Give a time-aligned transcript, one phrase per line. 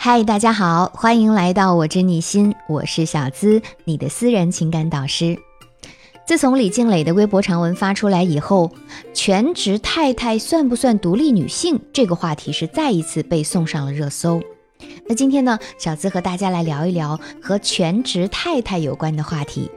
[0.00, 5.36] 嗨，大家好，欢迎来到我知你心，我是小资，你的私人情感导师。
[6.24, 8.70] 自从李静蕾的微博长文发出来以后，
[9.12, 14.40] 全职太太算不算独立女性这个话题是再一次被送上了热搜。
[15.08, 19.68] 那今天呢，小资和大家来聊一聊和全职太太有关的话题。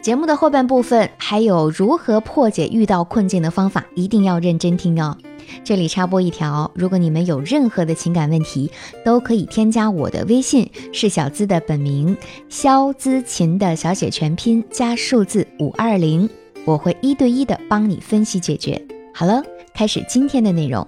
[0.00, 5.18] 节目的后半部分还有如何破解遇到困境的方法，一定要认真听哦。
[5.64, 8.70] 这里插播一条，如果你们有任何的情感问题，
[9.04, 12.16] 都可以添加我的微信，是小资的本名
[12.48, 16.28] 肖资琴的小写全拼加数字五二零，
[16.64, 18.80] 我会一对一的帮你分析解决。
[19.12, 19.42] 好了，
[19.74, 20.86] 开始今天的内容。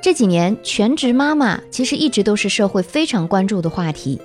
[0.00, 4.20] 这几年，全职妈妈其实一直都是社会非常关注的话题。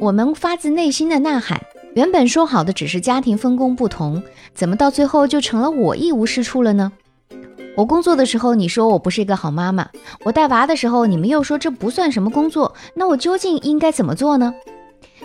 [0.00, 1.60] 我们发自内心的呐喊：
[1.94, 4.20] 原本说好的只是家庭分工不同，
[4.52, 6.90] 怎么到最后就成了我一无是处了呢？
[7.74, 9.86] 我工作的时候，你说我不是一个好妈妈；
[10.24, 12.74] 我带娃的时候，你们又说这不算什么工作。
[12.94, 14.52] 那我究竟应该怎么做呢？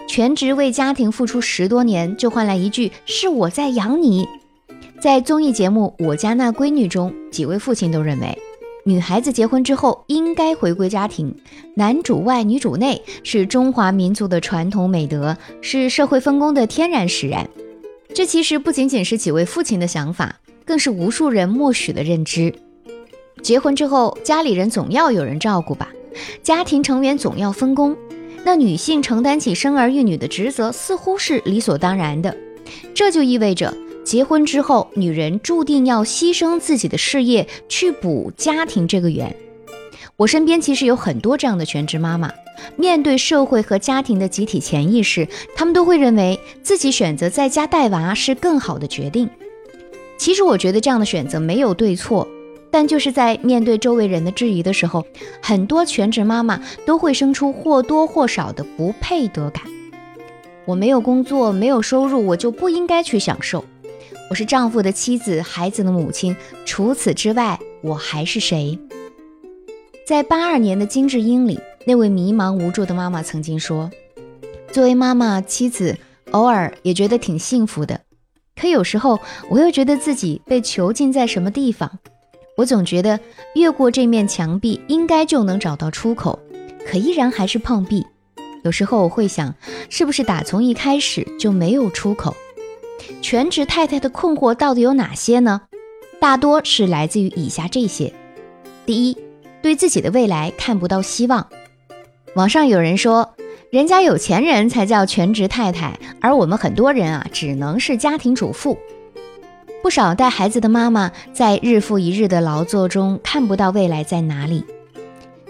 [0.07, 4.25] 全职为家庭付出十多年，就换来一句“是我在养你”。
[5.01, 8.37] 在综艺节目《我家那闺女》中，几位父亲都认为，
[8.85, 11.35] 女孩子结婚之后应该回归家庭，
[11.75, 17.45] 男主外女主内是中华民族的传统美德，是社会分工的天然使然。
[18.13, 20.37] 这其实不仅仅是几位父亲的想法。
[20.67, 22.53] 更是无数人默许的认知。
[23.41, 25.89] 结婚之后，家里人总要有人照顾吧，
[26.43, 27.95] 家庭成员总要分工，
[28.43, 32.35] 那女性承担起生儿育女的职责，似乎是理所当然的。
[32.93, 39.33] 这就意味着，结婚之后，女人注定要牺牲自己的事业去补家庭这个圆。
[40.17, 42.33] 我身边其实有很多这样的全职妈妈，
[42.75, 49.29] 面对社会和家庭的集体潜意识，她们都会认为自己选择在家带娃是更好的决定。
[50.17, 52.27] 其实我觉得这样的选择没有对错，
[52.71, 55.05] 但就是在面对周围人的质疑的时候，
[55.41, 59.63] 很多全职妈妈都会生出或多或少的不配得感。
[60.65, 63.63] 我没有工作，没有收入，我就不应该去享受。
[64.29, 68.77] 我是丈夫的妻子，孩子的母亲，除此之外，我还是谁？
[70.05, 73.89] 在八二年的金智英里，那位迷茫无助的妈妈曾经说
[74.73, 75.97] ：“作为妈妈、妻子，
[76.31, 78.01] 偶尔也觉得挺幸福的。”
[78.59, 79.19] 可有时候，
[79.49, 81.99] 我又觉得自己被囚禁在什么地方。
[82.57, 83.19] 我总觉得
[83.53, 86.39] 越过这面墙壁，应该就能找到出口，
[86.85, 88.05] 可依然还是碰壁。
[88.63, 89.53] 有时候我会想，
[89.89, 92.35] 是不是打从一开始就没有出口？
[93.21, 95.61] 全职太太的困惑到底有哪些呢？
[96.19, 98.11] 大多是来自于以下这些：
[98.87, 99.17] 第一，
[99.61, 101.47] 对自己的未来看不到希望。
[102.33, 103.36] 网上有人说。
[103.69, 108.77] 人家有钱人才叫全职太太，而我们很多人啊，只能是家庭主妇。
[109.83, 114.63] 不少带孩子的妈妈在日复一日的劳作中看不到未来在哪里。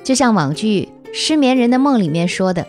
[0.04, 2.66] 就像网剧《失眠人的梦》里面说的：“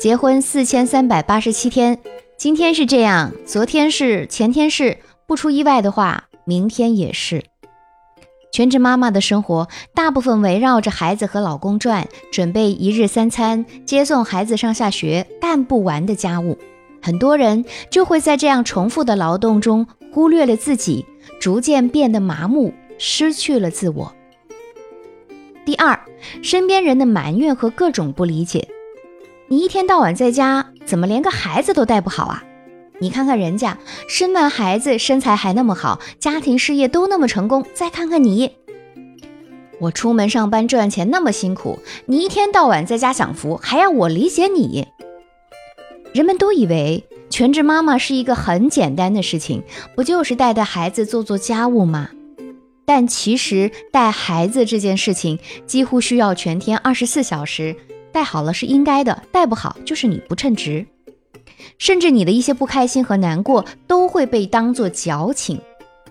[0.00, 2.00] 结婚四千三百八十七天，
[2.36, 7.44] 今天是这样，昨天是，前天是，不出意外的话，明天也是。”
[8.54, 16.56] 全职妈妈的生活大部分围绕着孩子和老公转，准备一日三餐，接送孩子上下学，干不完的家务。
[17.02, 21.04] 很多人就会在这样重复的劳动中忽略了自己，
[21.40, 24.14] 逐渐变得麻木，失去了自我。
[25.64, 25.98] 第二，
[26.40, 28.68] 身边人的埋怨和各种不理解：
[29.48, 32.44] 你一天到晚在家，怎么连个孩子都带不好啊？
[33.00, 33.76] 你看看人家
[34.08, 38.52] 生完孩子身材还那么好，家庭事业都那么成功，再看看你，
[39.80, 44.86] 我出门上班赚钱那么辛苦，你一天到晚在家享福，还要我理解你？
[46.12, 49.64] 人们都以为全职妈妈是一个很简单的事情，
[49.96, 52.10] 不就是带带孩子、做做家务吗？
[52.86, 57.74] 但其实带孩子这件事情几乎需要全天二十四小时，
[58.12, 60.86] 带好了是应该的，带不好就是你不称职。
[61.78, 65.60] 甚至你的一些不开心和难过都会被当作矫情，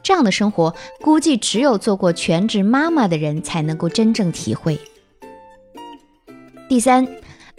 [0.01, 4.79] 这样的生活估计只有做过全职妈妈的人才能够真正体会。
[6.69, 7.07] 第三，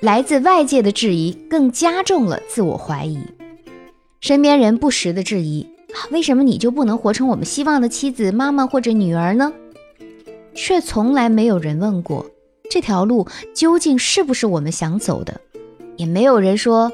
[0.00, 3.18] 来自外界的质疑更加重了自我怀疑，
[4.20, 5.66] 身边人不时的质疑：
[6.10, 9.52] 为什么你就不能活成我们希望的妻子、妈妈或者女儿呢？
[10.54, 12.26] 却从来没有人问过
[12.70, 15.40] 这条路究竟是不是我们想走的，
[15.96, 16.92] 也没有人说。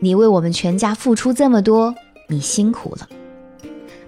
[0.00, 1.94] 你为我们全家付出这么多，
[2.26, 3.08] 你辛苦了。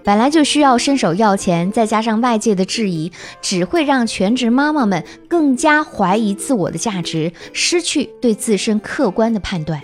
[0.03, 3.11] 本来就需要伸手要钱，再加上外界的质疑，
[3.41, 9.81] 只会让全职妈妈们更加怀疑自我的价值，失去对自身客观的判断。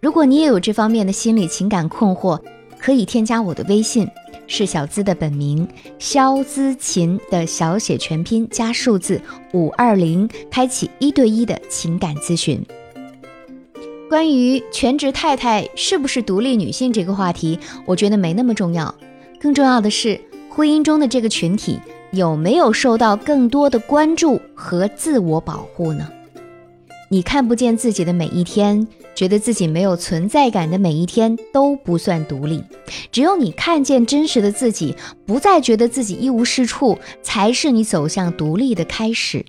[0.00, 2.38] 如果你也有这方面的心理情感困惑，
[2.78, 4.06] 可以添加我的微信，
[4.46, 5.66] 是小资的本名
[5.98, 9.18] 肖姿琴的小写全拼加数字
[9.54, 12.62] 五二零，开启一对一的情感咨询。
[14.08, 18.94] 关于全职太太是不是独立女性这个话题，我觉得没那么重要，
[19.40, 21.80] 更重要的是婚姻中的这个群体
[22.12, 26.08] 有没有受到更多的关注和自我保护呢？
[27.10, 32.62] 你看不见自己的每一天，觉得自己没有存在感的每一天都不算独立。
[33.10, 34.96] 只有你看见真实的自己，
[35.26, 39.44] 不再觉得自己一无是处，才是你走向独立的开始。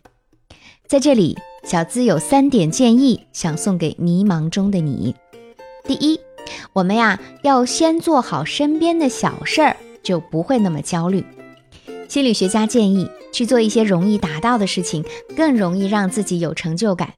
[0.87, 5.15] 在这里，小资有三点建议，想送给迷茫中的你。
[5.83, 6.19] 第一，
[6.73, 11.25] 我们呀要先做好身边的小事儿，就不会那么焦虑。
[12.07, 15.03] 心理学家建议去做一些容易达到的事情，
[15.35, 17.13] 更容易让自己有成就感。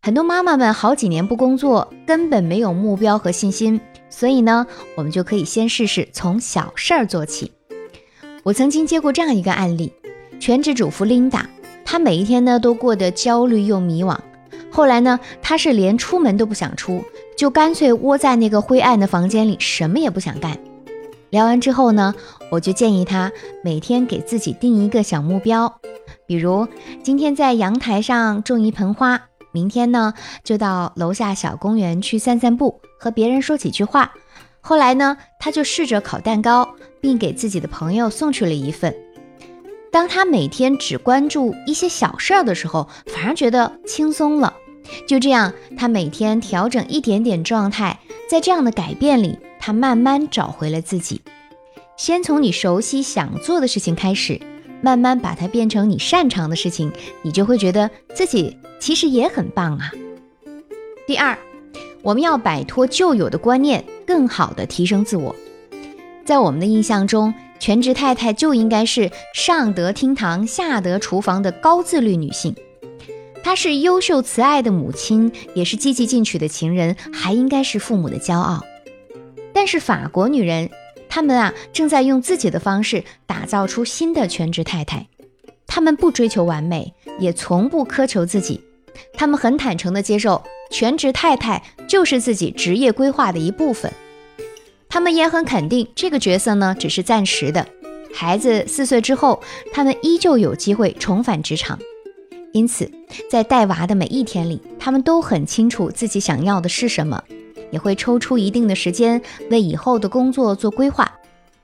[0.00, 7.52] 很多妈妈们好几年不工作，根本没有目标和信心，所以呢，我们就可以先试试从小事儿做起。
[8.42, 9.92] 我曾经接过这样一个案例：
[10.40, 11.46] 全职主妇琳达，
[11.86, 14.18] 他每一天呢都过得焦虑又迷惘。
[14.70, 17.02] 后来呢，他是连出门都不想出，
[17.38, 20.58] 就干脆窝在那个灰暗的房间里，什么也不想干。
[21.30, 22.14] 聊完之后呢，
[22.50, 23.32] 我就建议他
[23.64, 25.80] 每天给自己定一个小目标，
[26.26, 26.68] 比如
[27.02, 29.22] 今天在阳台上种一盆花。
[29.52, 30.12] 明天呢，
[30.44, 34.12] 就到楼下小公园去散散步，和别人说几句话。
[34.60, 36.68] 后来呢，他就试着烤蛋糕，
[37.00, 38.94] 并给自己的朋友送去了一份。
[39.96, 44.52] 当他每天只关注一些小事儿的时候，反而觉得轻松了。
[45.08, 47.98] 就这样，他每天调整一点点状态，
[48.28, 51.22] 在这样的改变里，他慢慢找回了自己。
[51.96, 54.38] 先从你熟悉想做的事情开始。
[54.82, 59.90] 慢慢把它变成你擅长的事情，你就会觉得自己其实也很棒啊。
[61.06, 61.38] 第二，
[62.02, 65.34] 我们要摆脱旧有的观念，更好的提升自我。
[66.22, 72.54] 在我们的印象中，全职太太就应该是上得厅堂，下得厨房的高自律女性。
[73.42, 78.64] 她是优秀慈爱的母亲，也是积极进取的情人，还应该是父母的骄傲。
[79.52, 80.70] 但是法国女人。
[81.08, 85.06] 她们啊，正在用自己的方式打造出新的全职太太。
[85.66, 88.60] 他们不追求完美，也从不苛求自己。
[89.14, 93.90] 他们很坦诚地接受，全职太太就是自己职业规划的一部分。
[94.88, 97.66] 他们也很肯定，这个角色呢，只是暂时的。
[98.14, 99.42] 孩子四岁之后，
[99.72, 101.78] 他们依旧有机会重返职场。
[102.52, 102.90] 因此，
[103.30, 107.22] 在带娃的每一天里，他们都很清楚自己想要的是什么。
[107.72, 111.12] 也会抽出一定的时间为以后的工作做规划，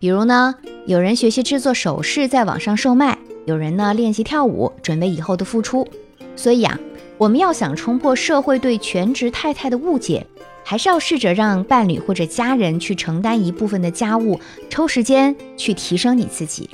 [0.01, 0.53] 比如呢，
[0.85, 3.17] 有人学习制作首饰在网上售卖，
[3.47, 5.87] 有人呢练习跳舞，准备以后的付出。
[6.35, 6.79] 所以啊，
[7.17, 10.27] 我们要想冲破社会对全职太太的误解，
[10.65, 16.69] 还是要试着让伴侣或者家人去承担一部分的家务，抽时间去提升你自己。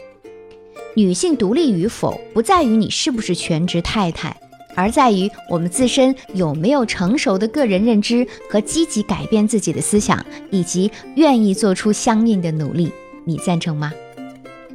[0.95, 4.37] 女性独立与否，不在于你是不是全职太太。
[4.75, 12.93] 而在于我们自身有没有成熟的个人认知和积极改变自己的思想，以及愿意做出相应的努力，
[13.25, 13.93] 你赞成吗？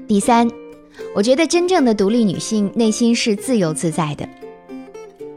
[0.06, 0.52] 第三，
[1.16, 4.28] 我觉得真正的独立女性内心是自由自在的。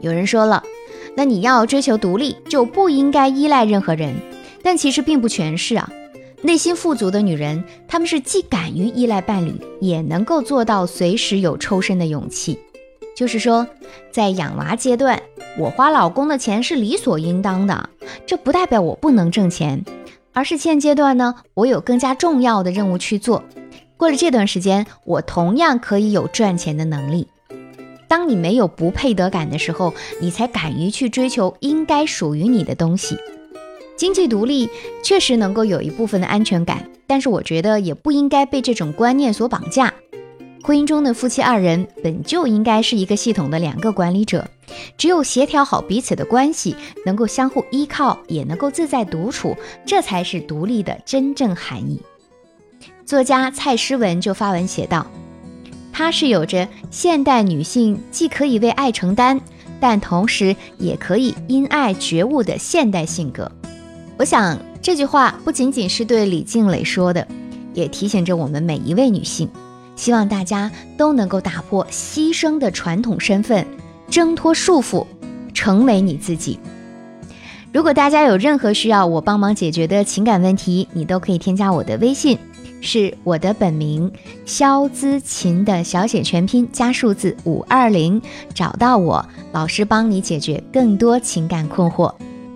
[0.01, 0.61] 有人说了，
[1.17, 4.13] 那你要追求独立，就不应该依赖任何人。
[4.61, 5.89] 但其实并不全是啊，
[6.43, 12.59] 内心富足的女人，她们是既敢于依赖伴侣，也能够做到随时有抽身的勇气。
[13.15, 13.65] 就是说，
[14.11, 15.19] 在养娃阶段，
[15.57, 17.89] 我花老公的钱是理所应当的。
[18.27, 19.83] 这不代表我不能挣钱，
[20.33, 23.43] 而是现阶段呢，我有更加重要的任务去做。
[23.97, 27.27] 过了这段时间，我同样可以有赚钱的能力。
[28.07, 33.17] 当你没有不配得感的时候，你才敢于去追求应该属于你的东西。
[33.95, 34.69] 经济独立
[35.03, 39.93] 确实能够有一部分的安全感，但是我觉得也不应该被这种观念所绑架。
[40.63, 44.49] 婚姻中的夫妻二人本就应该是一个系统的两个管理者，
[44.97, 52.01] 只有协调好彼此的关系，能够相互依靠，也能够自在独处，这才是独立的真正含义。
[53.05, 55.07] 作家蔡诗文就发文写道
[55.97, 59.41] ：“她是有着现代女性既可以为爱承担，
[59.79, 63.51] 但同时也可以因爱觉悟的现代性格。”
[64.15, 67.27] 我想这句话不仅仅是对李静蕾说的，
[67.73, 69.49] 也提醒着我们每一位女性。
[69.95, 73.65] 希望大家都能够打破牺牲的传统身份，
[74.07, 75.07] 挣脱束缚，
[75.51, 76.59] 成为你自己。
[77.73, 82.37] 如果大家有任何需要我帮忙解决的情感问题，你都可以添加我的微信，
[82.81, 84.11] 是我的本名
[84.45, 88.21] 肖姿琴的小写全拼加数字五二零，
[88.53, 92.13] 找到我，老师帮你解决更多情感困惑。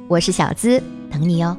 [0.07, 1.57] 我是小姿，等你哟。